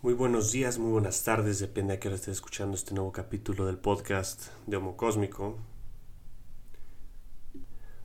[0.00, 3.66] Muy buenos días, muy buenas tardes, depende a qué hora estés escuchando este nuevo capítulo
[3.66, 5.58] del podcast de Homo Cósmico.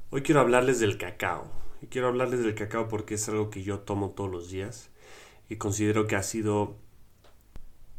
[0.09, 1.51] Hoy quiero hablarles del cacao.
[1.83, 4.89] Y quiero hablarles del cacao porque es algo que yo tomo todos los días
[5.49, 6.77] y considero que ha sido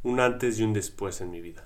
[0.02, 1.64] un antes y un después en mi vida.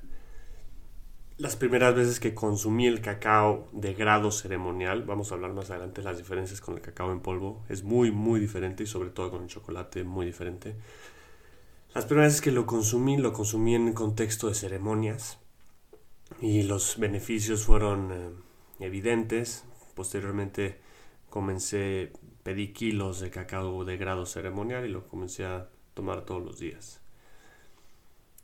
[1.38, 6.02] Las primeras veces que consumí el cacao de grado ceremonial, vamos a hablar más adelante
[6.02, 9.30] de las diferencias con el cacao en polvo, es muy muy diferente y sobre todo
[9.30, 10.76] con el chocolate muy diferente.
[11.94, 15.38] Las primeras veces que lo consumí, lo consumí en contexto de ceremonias
[16.40, 18.30] y los beneficios fueron eh,
[18.80, 19.64] evidentes.
[19.94, 20.80] Posteriormente
[21.30, 22.12] comencé,
[22.42, 27.00] pedí kilos de cacao de grado ceremonial y lo comencé a tomar todos los días.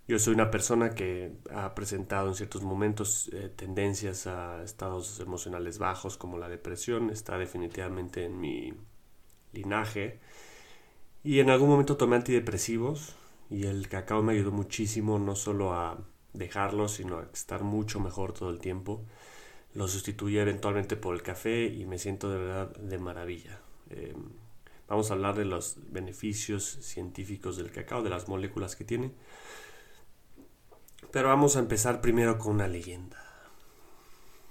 [0.06, 5.78] Yo soy una persona que ha presentado en ciertos momentos eh, tendencias a estados emocionales
[5.78, 8.74] bajos como la depresión, está definitivamente en mi
[9.52, 10.18] linaje.
[11.22, 13.16] Y en algún momento tomé antidepresivos,
[13.50, 15.98] y el cacao me ayudó muchísimo no solo a
[16.32, 19.04] dejarlo, sino a estar mucho mejor todo el tiempo.
[19.74, 23.60] Lo sustituí eventualmente por el café y me siento de verdad de maravilla.
[23.90, 24.30] Em,
[24.88, 29.12] vamos a hablar de los beneficios científicos del cacao, de las moléculas que tiene.
[31.10, 33.22] Pero vamos a empezar primero con una leyenda.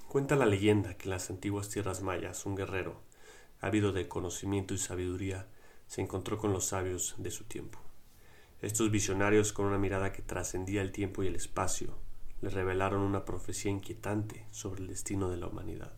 [0.07, 3.01] Cuenta la leyenda que en las antiguas tierras mayas un guerrero,
[3.59, 5.47] ávido de conocimiento y sabiduría,
[5.87, 7.82] se encontró con los sabios de su tiempo.
[8.63, 11.97] Estos visionarios, con una mirada que trascendía el tiempo y el espacio,
[12.39, 15.91] le revelaron una profecía inquietante sobre el destino de la humanidad.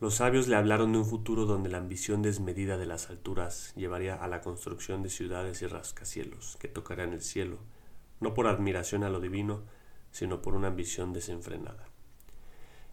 [0.00, 4.14] Los sabios le hablaron de un futuro donde la ambición desmedida de las alturas llevaría
[4.14, 7.58] a la construcción de ciudades y rascacielos que tocarían el cielo,
[8.20, 9.64] no por admiración a lo divino,
[10.12, 11.84] sino por una ambición desenfrenada.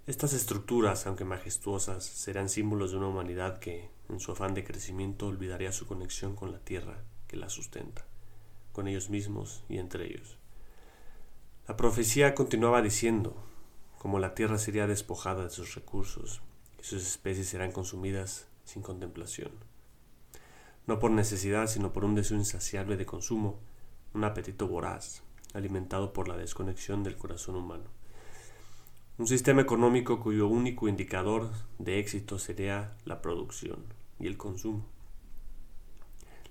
[0.08, 5.28] Estas estructuras, aunque majestuosas, serán símbolos de una humanidad que, en su afán de crecimiento,
[5.28, 8.06] olvidaría su conexión con la tierra que la sustenta
[8.78, 10.38] con ellos mismos y entre ellos.
[11.68, 13.36] La profecía continuaba diciendo,
[13.98, 16.44] como la tierra sería despojada de sus recursos
[16.80, 19.50] y sus especies serán consumidas sin contemplación.
[20.86, 23.58] No por necesidad, sino por un deseo insaciable de consumo,
[24.14, 25.24] un apetito voraz,
[25.56, 27.86] alimentado por la desconexión del corazón humano.
[29.18, 31.50] Un sistema económico cuyo único indicador
[31.80, 33.86] de éxito sería la producción
[34.20, 34.86] y el consumo.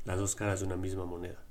[0.05, 1.46] Las dos caras de una misma moneda.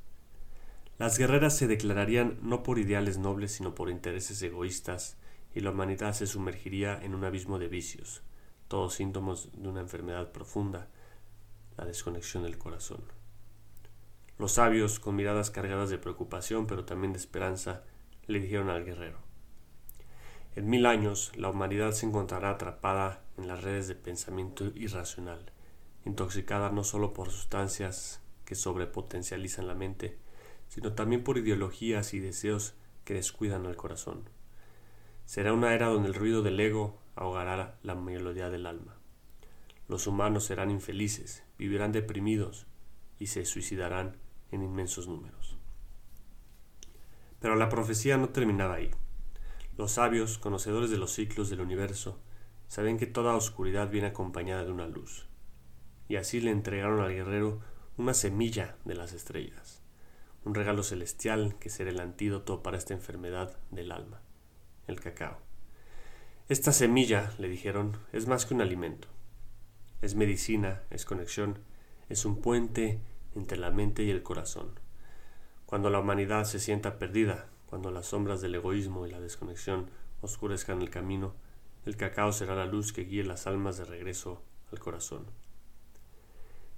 [0.97, 5.17] Las guerreras se declararían no por ideales nobles, sino por intereses egoístas,
[5.53, 8.23] y la humanidad se sumergiría en un abismo de vicios,
[8.67, 10.87] todos síntomas de una enfermedad profunda,
[11.77, 13.03] la desconexión del corazón.
[14.37, 17.83] Los sabios, con miradas cargadas de preocupación, pero también de esperanza,
[18.27, 19.19] le dijeron al guerrero,
[20.55, 25.51] en mil años la humanidad se encontrará atrapada en las redes de pensamiento irracional,
[26.05, 30.17] intoxicada no solo por sustancias que sobrepotencializan la mente,
[30.67, 34.29] sino también por ideologías y deseos que descuidan al corazón.
[35.25, 38.95] Será una era donde el ruido del ego ahogará la melodía del alma.
[39.87, 42.67] Los humanos serán infelices, vivirán deprimidos
[43.19, 44.17] y se suicidarán
[44.51, 45.57] en inmensos números.
[47.39, 48.91] Pero la profecía no terminaba ahí.
[49.77, 52.19] Los sabios, conocedores de los ciclos del universo,
[52.67, 55.27] saben que toda oscuridad viene acompañada de una luz,
[56.07, 57.59] y así le entregaron al guerrero
[57.97, 59.84] una semilla de las estrellas
[60.45, 64.21] un regalo celestial que será el antídoto para esta enfermedad del alma,
[64.87, 65.37] el cacao.
[66.47, 69.07] Esta semilla, le dijeron, es más que un alimento.
[70.03, 71.57] Es medicina, es conexión,
[72.07, 72.99] es un puente
[73.35, 74.79] entre la mente y el corazón.
[75.65, 79.89] Cuando la humanidad se sienta perdida, cuando las sombras del egoísmo y la desconexión
[80.21, 81.33] oscurezcan el camino,
[81.85, 85.25] el cacao será la luz que guíe las almas de regreso al corazón.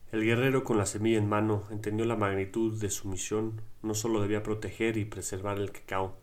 [0.09, 4.21] El guerrero con la semilla en mano entendió la magnitud de su misión, no solo
[4.21, 6.17] debía proteger y preservar el cacao,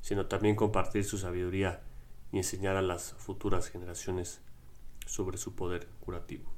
[0.00, 1.80] sino también compartir su sabiduría
[2.32, 4.40] y enseñar a las futuras generaciones
[5.06, 6.50] sobre su poder curativo.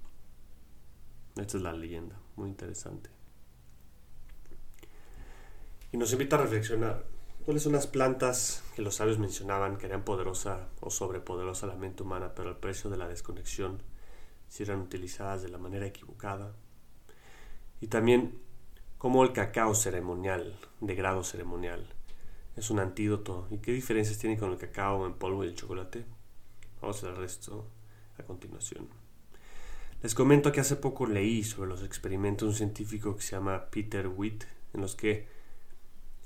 [1.37, 3.11] Esta es la leyenda, muy interesante.
[5.93, 7.05] Y nos invita a reflexionar
[7.45, 12.03] cuáles son las plantas que los sabios mencionaban que eran poderosa o sobrepoderosa la mente
[12.03, 13.83] humana, pero al precio de la desconexión
[14.49, 16.55] si eran utilizadas de la manera equivocada.
[17.83, 18.39] Y también
[18.97, 21.85] cómo el cacao ceremonial, de grado ceremonial,
[22.57, 26.05] es un antídoto y qué diferencias tiene con el cacao en polvo y el chocolate.
[26.81, 27.67] Vamos a ver esto
[28.19, 28.89] a continuación.
[30.01, 33.67] Les comento que hace poco leí sobre los experimentos de un científico que se llama
[33.67, 35.27] Peter Witt, en los que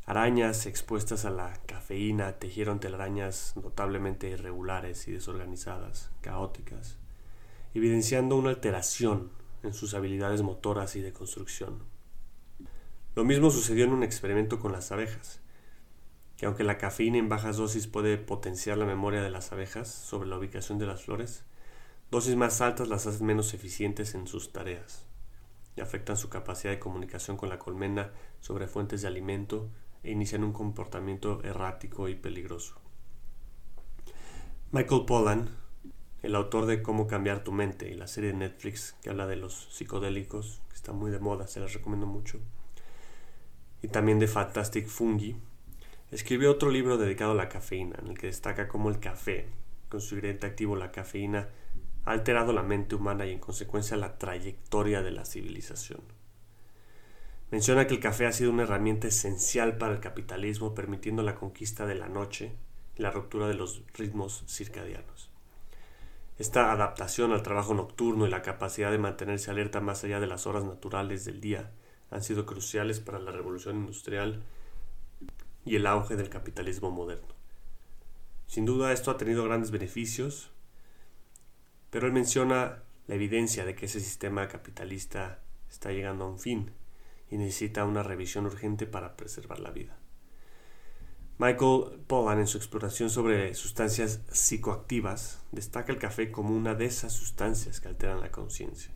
[0.05, 6.99] arañas expuestas a la cafeína tejieron telarañas notablemente irregulares y desorganizadas, caóticas
[7.77, 9.31] evidenciando una alteración
[9.67, 11.83] en sus habilidades motoras y de construcción.
[13.15, 15.41] Lo mismo sucedió en un experimento con las abejas,
[16.37, 20.29] que aunque la cafeína en bajas dosis puede potenciar la memoria de las abejas sobre
[20.29, 21.45] la ubicación de las flores,
[22.11, 25.07] dosis más altas las hacen menos eficientes en sus tareas
[25.77, 29.71] y afectan su capacidad de comunicación con la colmena sobre fuentes de alimento
[30.03, 32.77] e inician un comportamiento errático y peligroso.
[34.73, 35.51] Michael Pollan,
[36.27, 39.37] el autor de Cómo cambiar tu mente y la serie de Netflix que habla de
[39.37, 42.41] los psicodélicos, que está muy de moda, se las recomiendo mucho,
[43.81, 45.37] y también de Fantastic Fungi,
[46.11, 49.47] escribió otro libro dedicado a la cafeína, en el que destaca cómo el café,
[49.89, 51.49] con su ingrediente activo la cafeína,
[52.05, 56.01] ha alterado la mente humana y en consecuencia la trayectoria de la civilización.
[57.53, 61.87] Menciona que el café ha sido una herramienta esencial para el capitalismo, permitiendo la conquista
[61.87, 62.53] de la noche
[62.97, 65.31] y la ruptura de los ritmos circadianos.
[66.39, 70.47] Esta adaptación al trabajo nocturno y la capacidad de mantenerse alerta más allá de las
[70.47, 71.73] horas naturales del día
[72.11, 74.43] han sido cruciales para la revolución industrial
[75.65, 77.35] y el auge del capitalismo moderno.
[78.47, 80.51] Sin duda esto ha tenido grandes beneficios,
[81.91, 85.41] pero él menciona la evidencia de que ese sistema capitalista
[85.71, 86.71] está llegando a un fin
[87.31, 89.97] y necesita una revisión urgente para preservar la vida.
[91.39, 97.13] Michael Pollan, en su exploración sobre sustancias psicoactivas, destaca el café como una de esas
[97.13, 98.91] sustancias que alteran la conciencia,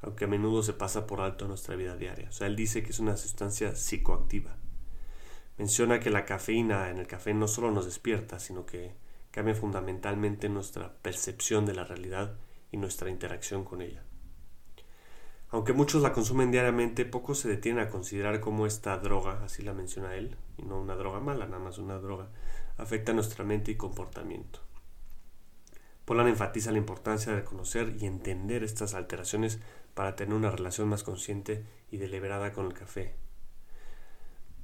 [0.00, 2.30] aunque a menudo se pasa por alto en nuestra vida diaria.
[2.40, 4.56] Él dice que es una sustancia psicoactiva.
[5.56, 8.96] Menciona que la cafeína en el café no solo nos despierta, sino que
[9.30, 12.34] cambia fundamentalmente nuestra percepción de la realidad
[12.72, 14.02] y nuestra interacción con ella.
[15.52, 19.74] Aunque muchos la consumen diariamente, pocos se detienen a considerar cómo esta droga, así la
[19.74, 22.30] menciona él, y no una droga mala, nada más una droga,
[22.78, 24.60] afecta nuestra mente y comportamiento.
[26.06, 29.60] Polan enfatiza la importancia de conocer y entender estas alteraciones
[29.92, 33.14] para tener una relación más consciente y deliberada con el café.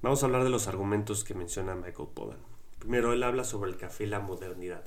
[0.00, 2.40] Vamos a hablar de los argumentos que menciona Michael Pollan.
[2.78, 4.86] Primero, él habla sobre el café y la modernidad.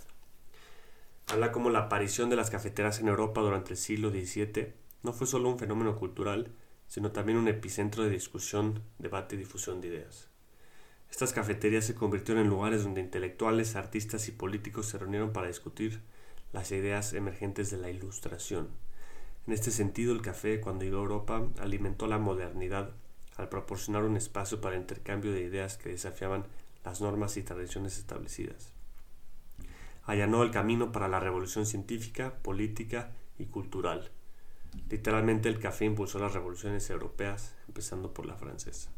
[1.28, 5.28] Habla como la aparición de las cafeteras en Europa durante el siglo XVII no fue
[5.28, 6.52] solo un fenómeno cultural,
[6.88, 10.30] sino también un epicentro de discusión, debate y difusión de ideas.
[11.10, 16.02] Estas cafeterías se convirtieron en lugares donde intelectuales, artistas y políticos se reunieron para discutir
[16.54, 18.70] las ideas emergentes de la ilustración.
[19.48, 22.92] En este sentido, el café, cuando llegó a Europa, alimentó la modernidad
[23.38, 26.46] al proporcionar un espacio para intercambio de ideas que desafiaban
[26.86, 28.72] las normas y tradiciones establecidas.
[30.04, 34.12] Allanó el camino para la revolución científica, política y cultural.
[34.90, 38.92] Literalmente el café impulsó las revoluciones europeas, empezando por la francesa.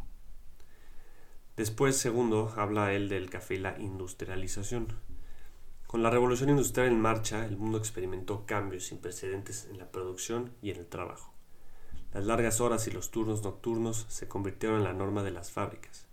[1.55, 4.87] Después, segundo, habla él del café y la industrialización.
[5.85, 10.51] Con la revolución industrial en marcha, el mundo experimentó cambios sin precedentes en la producción
[10.63, 11.31] y en el trabajo.
[12.13, 16.07] Las largas horas y los turnos nocturnos se convirtieron en la norma de las fábricas.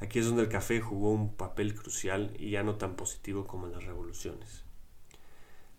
[0.00, 3.66] Aquí es donde el café jugó un papel crucial y ya no tan positivo como
[3.66, 4.67] en las revoluciones.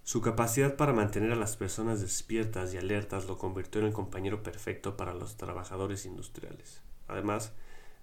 [0.09, 4.41] Su capacidad para mantener a las personas despiertas y alertas lo convirtió en el compañero
[4.41, 6.81] perfecto para los trabajadores industriales.
[7.07, 7.53] Además,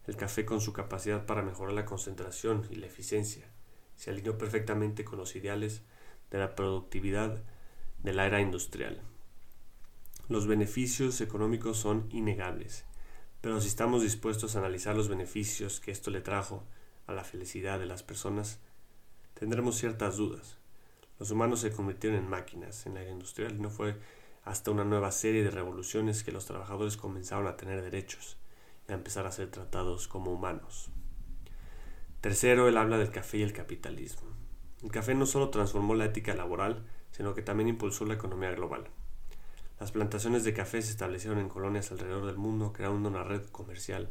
[0.06, 3.50] el café con su capacidad para mejorar la concentración y la eficiencia
[3.96, 5.82] se alineó perfectamente con los ideales
[6.30, 7.42] de la productividad
[8.04, 9.02] de la era industrial.
[10.28, 12.84] Los beneficios económicos son innegables
[13.40, 16.62] pero si estamos dispuestos a analizar los beneficios que esto le trajo
[17.08, 18.60] a la felicidad de las personas,
[19.34, 20.56] tendremos ciertas dudas.
[21.18, 23.96] Los humanos se convirtieron en máquinas en la era industrial y no fue
[24.44, 28.36] hasta una nueva serie de revoluciones que los trabajadores comenzaron a tener derechos
[28.88, 30.90] y a empezar a ser tratados como humanos.
[32.20, 34.28] Tercero, él habla del café y el capitalismo.
[34.82, 38.88] El café no solo transformó la ética laboral, sino que también impulsó la economía global.
[39.80, 44.10] Las plantaciones de café se establecieron en colonias alrededor del mundo, creando una red comercial.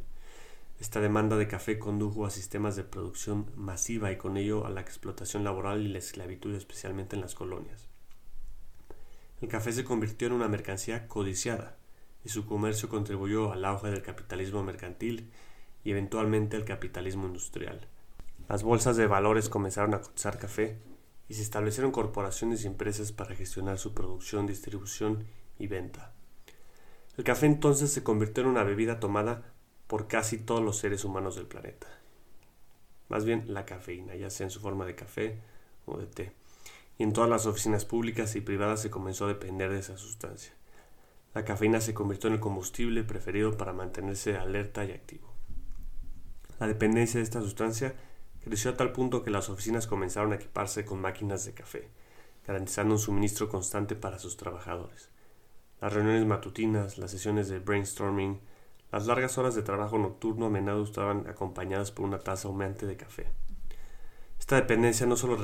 [0.78, 4.82] Esta demanda de café condujo a sistemas de producción masiva y con ello a la
[4.82, 7.88] explotación laboral y la esclavitud, especialmente en las colonias.
[9.40, 11.76] El café se convirtió en una mercancía codiciada
[12.24, 15.30] y su comercio contribuyó al auge del capitalismo mercantil
[15.82, 17.86] y eventualmente al capitalismo industrial.
[18.48, 20.78] Las bolsas de valores comenzaron a cotizar café
[21.28, 25.24] y se establecieron corporaciones y empresas para gestionar su producción, distribución
[25.58, 26.12] y venta.
[27.16, 29.55] El café entonces se convirtió en una bebida tomada
[29.86, 31.86] por casi todos los seres humanos del planeta.
[33.08, 35.38] Más bien la cafeína, ya sea en su forma de café
[35.84, 36.32] o de té.
[36.98, 40.52] Y en todas las oficinas públicas y privadas se comenzó a depender de esa sustancia.
[41.34, 45.32] La cafeína se convirtió en el combustible preferido para mantenerse alerta y activo.
[46.58, 47.94] La dependencia de esta sustancia
[48.42, 51.90] creció a tal punto que las oficinas comenzaron a equiparse con máquinas de café,
[52.46, 55.10] garantizando un suministro constante para sus trabajadores.
[55.80, 58.40] Las reuniones matutinas, las sesiones de brainstorming,
[58.92, 62.96] Las largas horas de trabajo nocturno a menudo estaban acompañadas por una taza humeante de
[62.96, 63.26] café.
[64.38, 65.38] Esta dependencia no solo,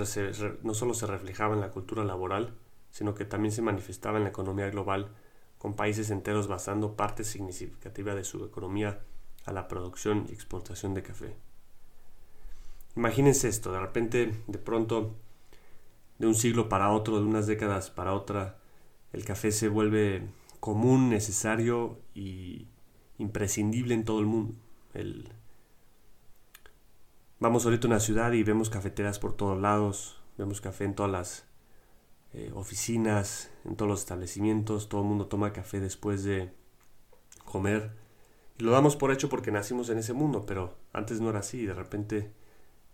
[0.62, 2.54] no solo se reflejaba en la cultura laboral,
[2.90, 5.08] sino que también se manifestaba en la economía global,
[5.58, 9.00] con países enteros basando parte significativa de su economía
[9.44, 11.36] a la producción y exportación de café.
[12.96, 15.14] Imagínense esto, de repente, de pronto,
[16.18, 18.58] de un siglo para otro, de unas décadas para otra,
[19.12, 20.28] el café se vuelve
[20.60, 22.68] común, necesario y
[23.22, 24.54] imprescindible en todo el mundo.
[27.40, 31.10] Vamos ahorita a una ciudad y vemos cafeteras por todos lados, vemos café en todas
[31.10, 31.44] las
[32.34, 36.52] eh, oficinas, en todos los establecimientos, todo el mundo toma café después de
[37.44, 37.92] comer.
[38.58, 41.66] Y lo damos por hecho porque nacimos en ese mundo, pero antes no era así.
[41.66, 42.32] De repente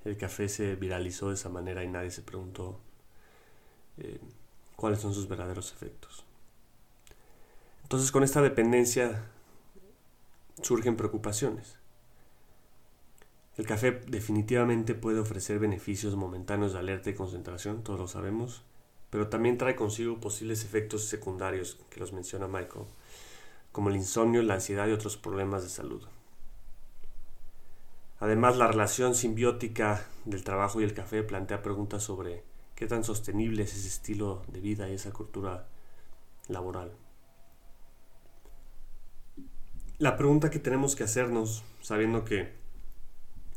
[0.05, 2.81] el café se viralizó de esa manera y nadie se preguntó
[3.99, 4.21] eh,
[4.77, 6.25] cuáles son sus verdaderos efectos.
[7.83, 9.31] Entonces con esta dependencia
[10.62, 11.77] surgen preocupaciones.
[13.57, 18.62] El café definitivamente puede ofrecer beneficios momentáneos de alerta y concentración, todos lo sabemos,
[19.11, 22.87] pero también trae consigo posibles efectos secundarios que los menciona Michael,
[23.73, 26.03] como el insomnio, la ansiedad y otros problemas de salud.
[28.21, 33.62] Además, la relación simbiótica del trabajo y el café plantea preguntas sobre qué tan sostenible
[33.62, 35.69] es ese estilo de vida y esa cultura
[36.49, 36.93] laboral.
[40.00, 42.52] La pregunta que tenemos que hacernos, sabiendo que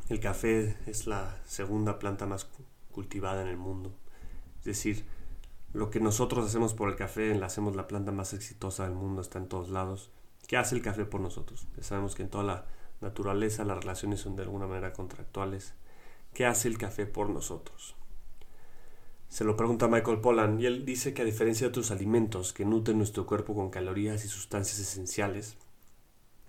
[0.08, 2.48] el café es la segunda planta más
[2.90, 3.94] cultivada en el mundo,
[4.58, 5.04] es decir,
[5.72, 9.22] lo que nosotros hacemos por el café, la hacemos la planta más exitosa del mundo,
[9.22, 10.10] está en todos lados.
[10.48, 11.68] ¿Qué hace el café por nosotros?
[11.80, 12.66] sabemos que en toda la
[13.00, 15.74] naturaleza las relaciones son de alguna manera contractuales.
[16.34, 17.94] ¿Qué hace el café por nosotros?
[19.28, 22.64] Se lo pregunta Michael Pollan y él dice que a diferencia de otros alimentos que
[22.64, 25.56] nutren nuestro cuerpo con calorías y sustancias esenciales,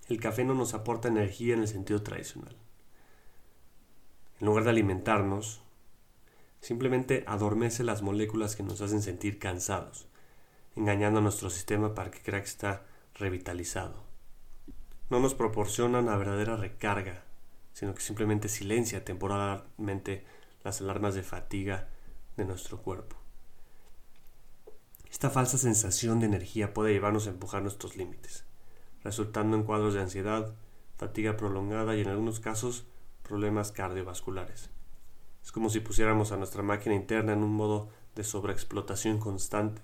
[0.08, 2.56] el café no nos aporta energía en el sentido tradicional.
[4.40, 5.62] En lugar de alimentarnos,
[6.60, 10.08] simplemente adormece las moléculas que nos hacen sentir cansados,
[10.76, 12.84] engañando a nuestro sistema para que crea que está
[13.14, 14.02] revitalizado.
[15.08, 17.24] No nos proporciona una verdadera recarga,
[17.72, 20.24] sino que simplemente silencia temporalmente
[20.62, 21.88] las alarmas de fatiga
[22.36, 23.16] de nuestro cuerpo.
[25.10, 28.44] Esta falsa sensación de energía puede llevarnos a empujar nuestros límites,
[29.04, 30.54] resultando en cuadros de ansiedad,
[30.96, 32.86] fatiga prolongada y en algunos casos
[33.22, 34.70] problemas cardiovasculares.
[35.42, 39.82] Es como si pusiéramos a nuestra máquina interna en un modo de sobreexplotación constante,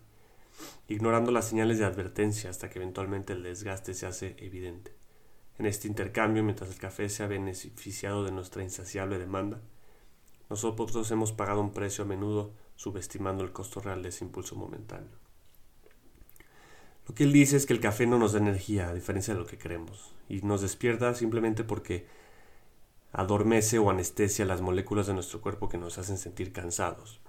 [0.88, 4.94] ignorando las señales de advertencia hasta que eventualmente el desgaste se hace evidente.
[5.58, 9.60] En este intercambio, mientras el café se ha beneficiado de nuestra insaciable demanda,
[10.48, 15.29] nosotros hemos pagado un precio a menudo subestimando el costo real de ese impulso momentáneo.
[17.10, 19.40] Lo que él dice es que el café no nos da energía, a diferencia de
[19.40, 22.06] lo que creemos, y nos despierta simplemente porque
[23.10, 27.20] adormece o anestesia las moléculas de nuestro cuerpo que nos hacen sentir cansados.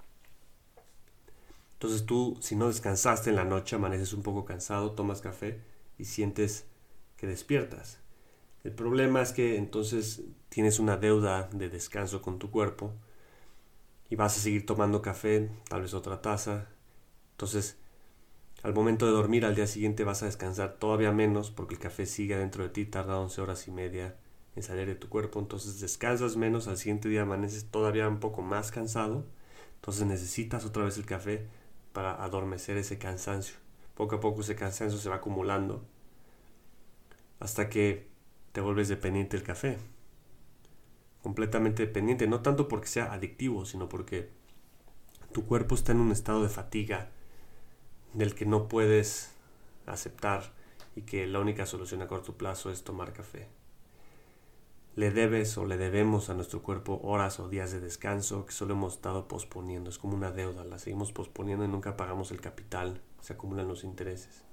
[1.72, 5.60] Entonces tú, si no descansaste en la noche, amaneces un poco cansado, tomas café
[5.98, 6.64] y sientes
[7.16, 7.98] que despiertas.
[8.62, 12.92] El problema es que entonces tienes una deuda de descanso con tu cuerpo
[14.08, 16.68] y vas a seguir tomando café, tal vez otra taza.
[17.32, 17.78] Entonces,
[18.62, 22.06] al momento de dormir al día siguiente vas a descansar todavía menos porque el café
[22.06, 24.16] sigue dentro de ti, tarda 11 horas y media
[24.54, 28.42] en salir de tu cuerpo, entonces descansas menos, al siguiente día amaneces todavía un poco
[28.42, 29.26] más cansado,
[29.76, 31.46] entonces necesitas otra vez el café
[31.92, 33.56] para adormecer ese cansancio.
[33.94, 35.84] Poco a poco ese cansancio se va acumulando
[37.40, 38.08] hasta que
[38.52, 39.78] te vuelves dependiente del café.
[41.22, 44.30] Completamente dependiente, no tanto porque sea adictivo, sino porque
[45.32, 47.10] tu cuerpo está en un estado de fatiga
[48.14, 49.32] del que no puedes
[49.86, 50.52] aceptar
[50.96, 53.48] y que la única solución a corto plazo es tomar café
[54.94, 58.74] le debes o le debemos a nuestro cuerpo horas o días de descanso que solo
[58.74, 59.88] hemos estado posponiendo.
[59.88, 63.84] Es como una deuda, la seguimos posponiendo y nunca pagamos el capital, se acumulan los
[63.84, 64.44] intereses.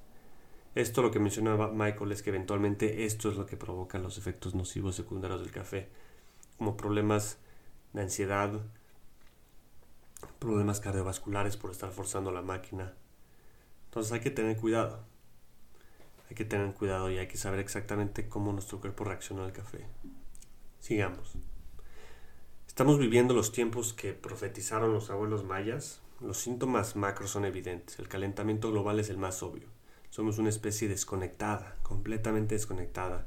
[0.75, 4.56] Esto lo que mencionaba Michael es que eventualmente esto es lo que provoca los efectos
[4.56, 5.89] nocivos secundarios del café,
[6.58, 7.38] como problemas
[7.92, 8.62] de ansiedad,
[10.38, 12.94] problemas cardiovasculares por estar forzando la máquina.
[13.89, 15.03] Entonces hay que tener cuidado.
[16.29, 19.88] Hay que tener cuidado y hay que saber exactamente cómo nuestro cuerpo reacciona al café.
[20.79, 21.34] Sigamos.
[22.67, 26.01] Estamos viviendo los tiempos que profetizaron los abuelos mayas.
[26.22, 27.98] Los síntomas macros son evidentes.
[27.98, 29.67] El calentamiento global es el más obvio.
[30.12, 33.25] Somos una especie desconectada, completamente desconectada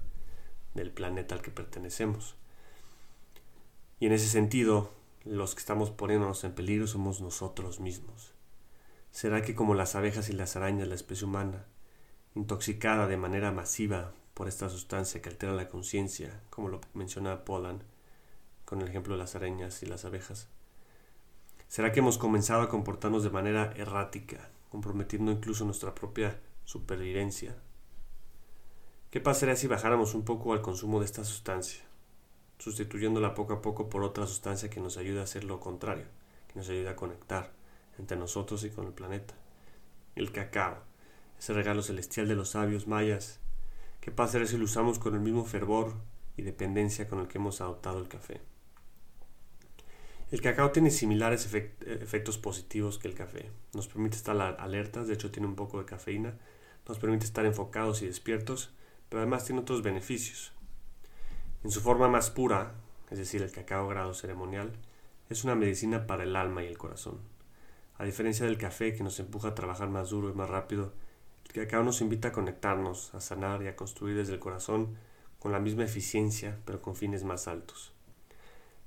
[0.74, 2.36] del planeta al que pertenecemos.
[3.98, 4.92] Y en ese sentido,
[5.24, 8.31] los que estamos poniéndonos en peligro somos nosotros mismos.
[9.12, 11.66] ¿Será que como las abejas y las arañas, la especie humana,
[12.34, 17.82] intoxicada de manera masiva por esta sustancia que altera la conciencia, como lo menciona Polan
[18.64, 20.48] con el ejemplo de las arañas y las abejas?
[21.68, 27.54] ¿Será que hemos comenzado a comportarnos de manera errática, comprometiendo incluso nuestra propia supervivencia?
[29.10, 31.82] ¿Qué pasaría si bajáramos un poco al consumo de esta sustancia,
[32.58, 36.06] sustituyéndola poco a poco por otra sustancia que nos ayude a hacer lo contrario,
[36.48, 37.61] que nos ayude a conectar
[37.98, 39.34] entre nosotros y con el planeta?
[40.14, 40.78] El cacao,
[41.38, 43.40] ese regalo celestial de los sabios mayas.
[44.00, 45.94] ¿Qué pasaría si lo usamos con el mismo fervor
[46.36, 48.40] y dependencia con el que hemos adoptado el café?
[50.30, 53.50] El cacao tiene similares efectos positivos que el café.
[53.74, 56.38] Nos permite estar alertas, de hecho tiene un poco de cafeína,
[56.88, 58.72] nos permite estar enfocados y despiertos,
[59.08, 60.52] pero además tiene otros beneficios.
[61.64, 62.74] En su forma más pura,
[63.10, 64.72] es decir, el cacao grado ceremonial,
[65.28, 67.20] es una medicina para el alma y el corazón.
[68.02, 70.92] A diferencia del café que nos empuja a trabajar más duro y más rápido,
[71.46, 74.96] el cacao nos invita a conectarnos, a sanar y a construir desde el corazón
[75.38, 77.92] con la misma eficiencia, pero con fines más altos.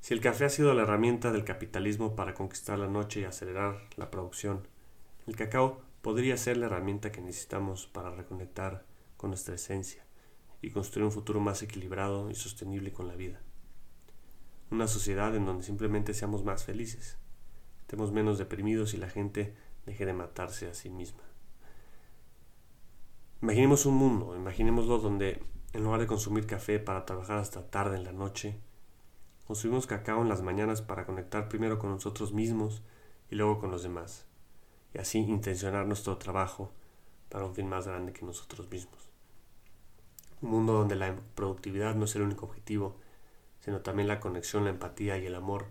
[0.02, 3.88] Si el café ha sido la herramienta del capitalismo para conquistar la noche y acelerar
[3.96, 4.68] la producción,
[5.28, 8.84] el cacao podría ser la herramienta que necesitamos para reconectar
[9.16, 10.04] con nuestra esencia
[10.62, 13.40] y construir un futuro más equilibrado y sostenible con la vida.
[14.72, 17.18] Una sociedad en donde simplemente seamos más felices,
[17.86, 21.24] estemos menos deprimidos y la gente deje de matarse a sí misma.
[23.42, 28.04] Imaginemos un mundo, imaginémoslo donde en lugar de consumir café para trabajar hasta tarde en
[28.04, 28.60] la noche,
[29.46, 32.82] Consumimos cacao en las mañanas para conectar primero con nosotros mismos
[33.30, 34.26] y luego con los demás,
[34.92, 36.72] y así intencionar nuestro trabajo
[37.30, 39.12] para un fin más grande que nosotros mismos.
[40.42, 42.96] Un mundo donde la productividad no es el único objetivo,
[43.60, 45.68] sino también la conexión, la empatía y el amor,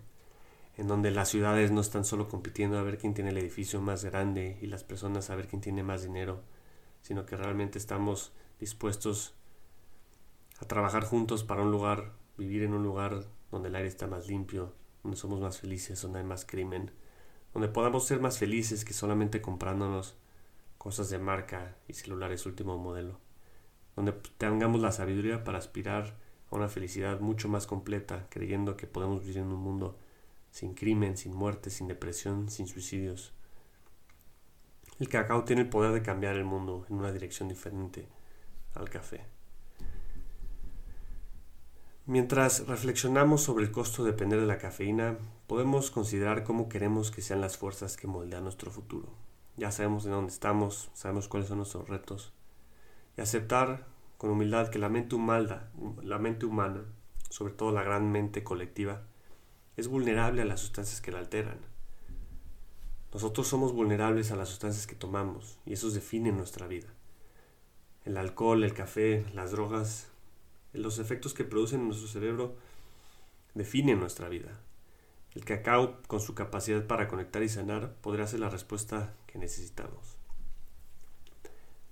[0.77, 4.05] en donde las ciudades no están solo compitiendo a ver quién tiene el edificio más
[4.05, 6.43] grande y las personas a ver quién tiene más dinero,
[7.03, 9.35] sino que realmente estamos dispuestos
[10.59, 14.27] a trabajar juntos para un lugar, vivir en un lugar donde el aire está más
[14.27, 16.91] limpio, donde somos más felices, donde hay más crimen,
[17.53, 20.17] donde podamos ser más felices que solamente comprándonos
[20.79, 23.21] cosas de marca y celulares último modelo,
[23.95, 26.17] donde tengamos la sabiduría para aspirar
[26.51, 29.99] a una felicidad mucho más completa, creyendo que podemos vivir en un mundo
[30.55, 33.33] sin crimen, sin muerte, sin depresión, sin suicidios.
[35.01, 38.07] El cacao tiene el poder de cambiar el mundo en una dirección diferente
[38.75, 39.23] al café.
[42.07, 47.21] Mientras reflexionamos sobre el costo de depender de la cafeína, podemos considerar cómo queremos que
[47.21, 49.09] sean las fuerzas que moldean nuestro futuro.
[49.57, 52.33] Ya sabemos de dónde estamos, sabemos cuáles son nuestros retos.
[53.17, 53.89] Y aceptar
[54.19, 55.17] con humildad que la mente,
[56.05, 56.85] la mente humana,
[57.29, 59.03] sobre todo la gran mente colectiva,
[59.77, 61.59] es vulnerable a las sustancias que la alteran.
[63.13, 66.89] Nosotros somos vulnerables a las sustancias que tomamos y eso define nuestra vida.
[68.05, 70.09] El alcohol, el café, las drogas
[70.75, 72.57] los efectos que producen en nuestro cerebro
[73.55, 74.61] definen nuestra vida.
[75.35, 80.17] El cacao, con su capacidad para conectar y sanar, podría ser la respuesta que necesitamos.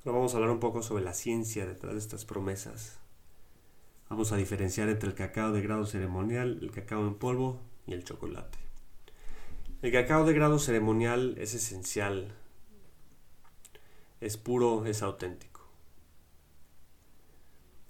[0.05, 2.99] Ahora vamos a hablar un poco sobre la ciencia detrás de estas promesas.
[4.09, 8.05] Vamos a diferenciar entre el cacao de grado ceremonial, el cacao en polvo y el
[8.05, 8.59] chocolate.
[9.83, 12.35] El cacao de grado ceremonial es esencial,
[14.21, 15.69] es puro, es auténtico.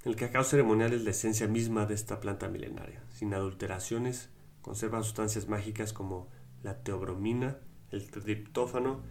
[0.04, 3.02] El cacao ceremonial es la esencia misma de esta planta milenaria.
[3.12, 4.30] Sin adulteraciones,
[4.62, 6.28] conserva sustancias mágicas como
[6.62, 7.58] la teobromina,
[7.90, 9.02] el triptófano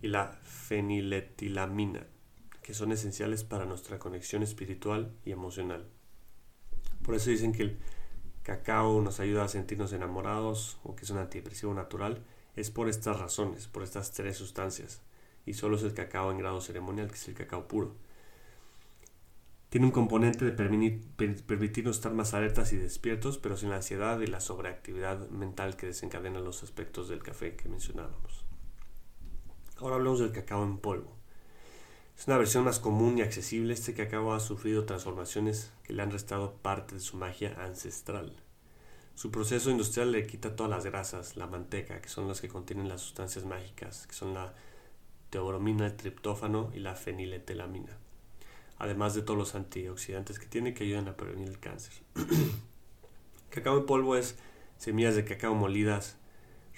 [0.00, 2.06] y la feniletilamina,
[2.62, 5.88] que son esenciales para nuestra conexión espiritual y emocional.
[7.02, 7.78] Por eso dicen que el
[8.50, 12.24] cacao nos ayuda a sentirnos enamorados o que es un antidepresivo natural,
[12.56, 15.02] es por estas razones, por estas tres sustancias.
[15.46, 17.94] Y solo es el cacao en grado ceremonial, que es el cacao puro.
[19.68, 24.26] Tiene un componente de permitirnos estar más alertas y despiertos, pero sin la ansiedad y
[24.26, 28.44] la sobreactividad mental que desencadenan los aspectos del café que mencionábamos.
[29.76, 31.19] Ahora hablamos del cacao en polvo.
[32.20, 33.72] Es una versión más común y accesible.
[33.72, 38.36] Este cacao ha sufrido transformaciones que le han restado parte de su magia ancestral.
[39.14, 42.90] Su proceso industrial le quita todas las grasas, la manteca, que son las que contienen
[42.90, 44.52] las sustancias mágicas, que son la
[45.30, 47.96] teobromina, el triptófano y la feniletelamina
[48.80, 51.92] además de todos los antioxidantes que tiene que ayudan a prevenir el cáncer.
[53.50, 54.36] cacao en polvo es
[54.78, 56.16] semillas de cacao molidas,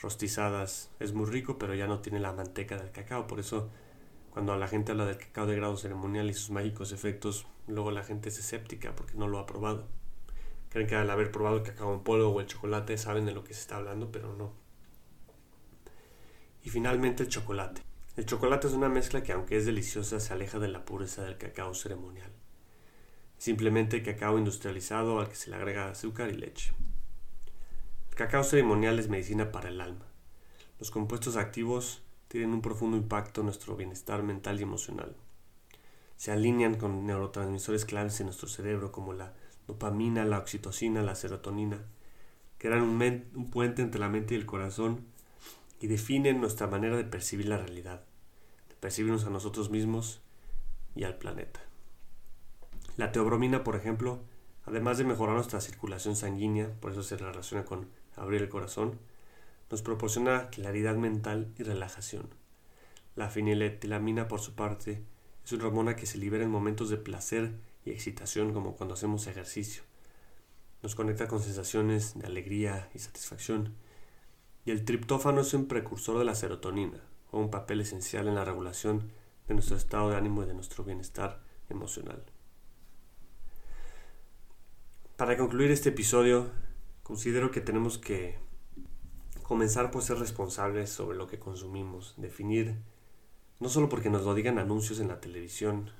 [0.00, 0.90] rostizadas.
[0.98, 3.28] Es muy rico, pero ya no tiene la manteca del cacao.
[3.28, 3.70] Por eso,
[4.33, 8.03] cuando la gente habla del cacao de grado ceremonial y sus mágicos efectos, luego la
[8.03, 9.87] gente es escéptica porque no lo ha probado.
[10.71, 13.45] Creen que al haber probado el cacao en polvo o el chocolate saben de lo
[13.45, 14.55] que se está hablando, pero no.
[16.62, 17.83] Y finalmente el chocolate.
[18.16, 21.37] El chocolate es una mezcla que aunque es deliciosa se aleja de la pureza del
[21.37, 22.33] cacao ceremonial.
[23.37, 26.73] simplemente cacao industrializado al que se le agrega azúcar y leche.
[28.09, 30.07] El cacao ceremonial es medicina para el alma.
[30.79, 35.14] Los compuestos activos tienen un profundo impacto en nuestro bienestar mental y emocional.
[36.16, 39.35] Se alinean con neurotransmisores claves en nuestro cerebro como la
[39.66, 41.85] dopamina, la oxitocina, la serotonina,
[42.62, 45.05] eran un, un puente entre la mente y el corazón
[45.81, 48.05] y definen nuestra manera de percibir la realidad,
[48.68, 50.23] de percibirnos a nosotros mismos
[50.95, 51.61] y al planeta.
[52.97, 54.21] La teobromina, por ejemplo,
[54.64, 58.99] además de mejorar nuestra circulación sanguínea, por eso se relaciona con abrir el corazón,
[59.73, 62.29] nos proporciona claridad mental y relajación.
[63.17, 65.03] La feniletilamina, por su parte,
[65.47, 67.55] es una hormona que se libera en momentos de placer
[67.87, 69.83] y excitación, como cuando hacemos ejercicio.
[70.83, 73.73] Nos conecta con sensaciones de alegría y satisfacción.
[74.67, 78.45] Y el triptófano es un precursor de la serotonina, o un papel esencial en la
[78.45, 79.11] regulación
[79.49, 82.23] de nuestro estado de ánimo y de nuestro bienestar emocional.
[85.17, 86.51] Para concluir este episodio,
[87.03, 88.52] considero que tenemos que
[89.42, 92.76] comenzar por ser responsables sobre lo que consumimos, definir,
[93.61, 95.90] no solo porque nos lo digan anuncios en la televisión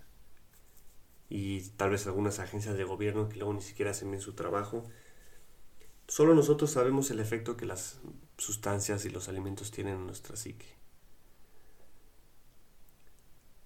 [1.29, 4.85] y tal vez algunas agencias de gobierno que luego ni siquiera hacen bien su trabajo,
[6.09, 8.01] solo nosotros sabemos el efecto que las
[8.37, 10.67] sustancias y los alimentos tienen en nuestra psique.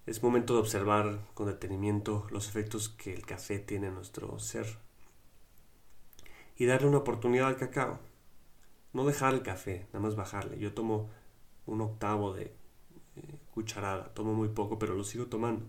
[0.05, 4.77] Es momento de observar con detenimiento los efectos que el café tiene en nuestro ser
[6.55, 7.99] y darle una oportunidad al cacao.
[8.97, 10.57] No dejar el café, nada más bajarle.
[10.57, 11.07] Yo tomo
[11.67, 12.45] un octavo de
[13.15, 15.67] eh, cucharada, tomo muy poco, pero lo sigo tomando.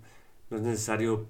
[0.49, 1.29] No es necesario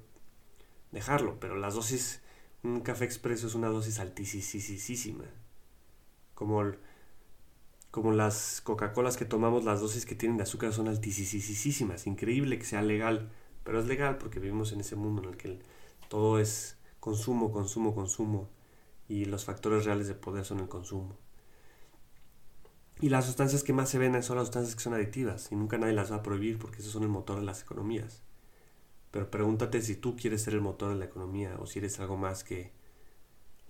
[0.92, 2.22] dejarlo, pero las dosis,
[2.62, 5.24] un café expreso es una dosis altísima.
[6.36, 6.62] Como,
[7.90, 12.06] como las Coca-Colas que tomamos, las dosis que tienen de azúcar son altísimas.
[12.06, 13.32] Increíble que sea legal,
[13.64, 15.58] pero es legal porque vivimos en ese mundo en el que
[16.08, 18.48] todo es consumo, consumo, consumo
[19.08, 21.18] y los factores reales de poder son el consumo.
[23.00, 25.78] Y las sustancias que más se venden son las sustancias que son adictivas y nunca
[25.78, 28.22] nadie las va a prohibir porque esos son el motor de las economías.
[29.12, 32.16] Pero pregúntate si tú quieres ser el motor de la economía o si eres algo
[32.16, 32.72] más que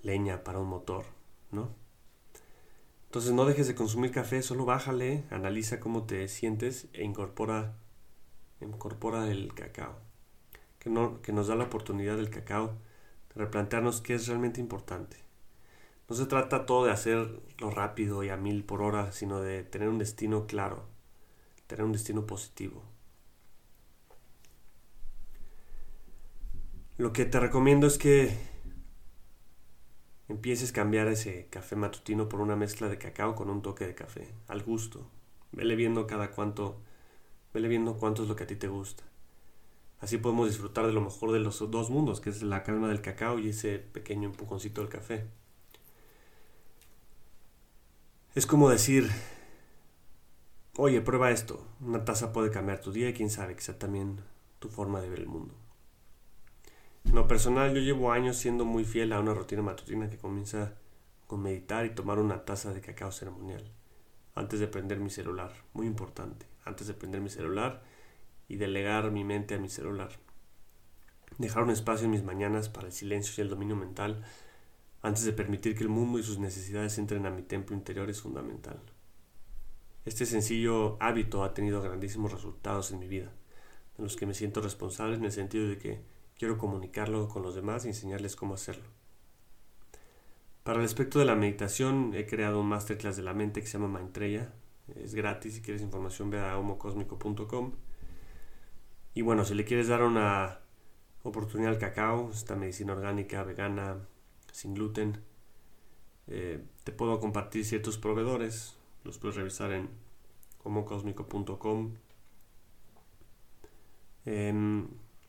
[0.02, 1.04] leña para un motor,
[1.52, 1.74] ¿no?
[3.06, 7.76] Entonces no dejes de consumir café, solo bájale, analiza cómo te sientes e incorpora,
[8.60, 9.98] incorpora el cacao.
[10.78, 12.76] Que, no, que nos da la oportunidad del cacao
[13.34, 15.27] de replantearnos qué es realmente importante.
[16.08, 19.88] No se trata todo de hacerlo rápido y a mil por hora, sino de tener
[19.88, 20.86] un destino claro,
[21.66, 22.82] tener un destino positivo.
[26.96, 28.36] Lo que te recomiendo es que
[30.28, 33.94] empieces a cambiar ese café matutino por una mezcla de cacao con un toque de
[33.94, 35.10] café, al gusto.
[35.52, 36.80] Vele viendo cada cuánto,
[37.52, 39.04] vele viendo cuánto es lo que a ti te gusta.
[40.00, 43.02] Así podemos disfrutar de lo mejor de los dos mundos, que es la calma del
[43.02, 45.26] cacao y ese pequeño empujoncito del café.
[48.34, 49.10] Es como decir,
[50.76, 54.20] oye, prueba esto, una taza puede cambiar tu día y quién sabe, quizá también
[54.58, 55.54] tu forma de ver el mundo.
[57.04, 60.74] En lo personal, yo llevo años siendo muy fiel a una rutina matutina que comienza
[61.26, 63.64] con meditar y tomar una taza de cacao ceremonial
[64.34, 65.52] antes de prender mi celular.
[65.72, 67.82] Muy importante, antes de prender mi celular
[68.46, 70.10] y delegar mi mente a mi celular.
[71.38, 74.24] Dejar un espacio en mis mañanas para el silencio y el dominio mental
[75.02, 78.20] antes de permitir que el mundo y sus necesidades entren a mi templo interior es
[78.20, 78.80] fundamental.
[80.04, 83.30] Este sencillo hábito ha tenido grandísimos resultados en mi vida,
[83.98, 86.00] en los que me siento responsable en el sentido de que
[86.38, 88.84] quiero comunicarlo con los demás y enseñarles cómo hacerlo.
[90.62, 93.78] Para el aspecto de la meditación he creado un masterclass de la mente que se
[93.78, 94.52] llama Maitreya.
[94.96, 97.72] Es gratis, si quieres información ve a homocosmico.com.
[99.14, 100.60] Y bueno, si le quieres dar una
[101.22, 103.98] oportunidad al cacao, esta medicina orgánica, vegana,
[104.52, 105.18] sin gluten.
[106.26, 109.88] Eh, te puedo compartir ciertos proveedores, los puedes revisar en
[110.62, 111.94] homocosmico.com.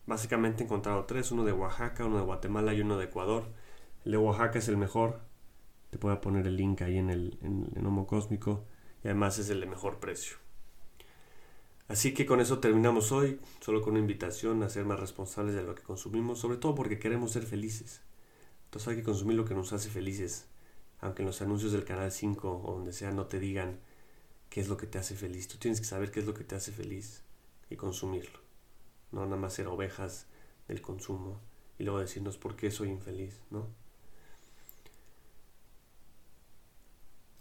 [0.05, 3.47] básicamente he encontrado tres, uno de Oaxaca, uno de Guatemala y uno de Ecuador.
[4.05, 5.21] El de Oaxaca es el mejor.
[5.89, 8.65] Te puedo poner el link ahí en el en, Homo Cósmico
[9.03, 10.37] y además es el de mejor precio.
[11.87, 15.63] Así que con eso terminamos hoy, solo con una invitación a ser más responsables de
[15.63, 18.01] lo que consumimos, sobre todo porque queremos ser felices.
[18.69, 20.45] Entonces hay que consumir lo que nos hace felices,
[20.99, 23.79] aunque en los anuncios del canal 5 o donde sea no te digan
[24.51, 25.47] qué es lo que te hace feliz.
[25.47, 27.23] Tú tienes que saber qué es lo que te hace feliz
[27.71, 28.39] y consumirlo.
[29.11, 30.27] No nada más ser ovejas
[30.67, 31.41] del consumo
[31.79, 33.67] y luego decirnos por qué soy infeliz, ¿no?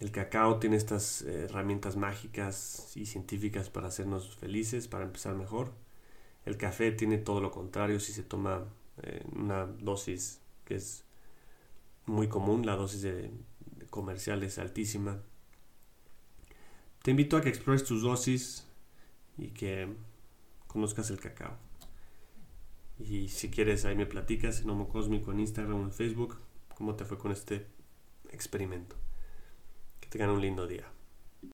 [0.01, 5.73] El cacao tiene estas herramientas mágicas y científicas para hacernos felices, para empezar mejor.
[6.47, 8.65] El café tiene todo lo contrario si se toma
[9.03, 11.05] eh, una dosis que es
[12.09, 13.31] muy común, la dosis de,
[13.91, 15.23] comercial es altísima.
[17.03, 18.67] Te invito a que explores tus dosis
[19.37, 19.89] y que
[20.67, 21.57] conozcas el cacao.
[22.99, 26.37] Y si quieres, ahí me platicas en Homo Cósmico en Instagram o en Facebook
[26.75, 27.67] cómo te fue con este
[28.31, 28.97] experimento.
[30.01, 30.87] Que tengan un lindo día.